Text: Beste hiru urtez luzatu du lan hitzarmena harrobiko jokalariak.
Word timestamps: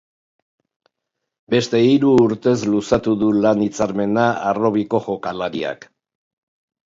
Beste 1.53 1.81
hiru 1.87 2.13
urtez 2.21 2.55
luzatu 2.71 3.13
du 3.23 3.29
lan 3.43 3.61
hitzarmena 3.65 4.23
harrobiko 4.53 5.03
jokalariak. 5.09 5.89